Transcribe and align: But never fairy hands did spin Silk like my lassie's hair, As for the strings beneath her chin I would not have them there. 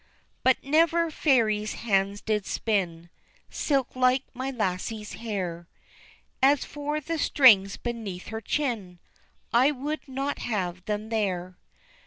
But 0.41 0.63
never 0.63 1.11
fairy 1.11 1.63
hands 1.63 2.21
did 2.21 2.47
spin 2.47 3.11
Silk 3.51 3.95
like 3.95 4.23
my 4.33 4.49
lassie's 4.49 5.13
hair, 5.13 5.67
As 6.41 6.65
for 6.65 6.99
the 6.99 7.19
strings 7.19 7.77
beneath 7.77 8.29
her 8.29 8.41
chin 8.41 8.97
I 9.53 9.69
would 9.69 10.07
not 10.07 10.39
have 10.39 10.83
them 10.85 11.09
there. 11.09 11.55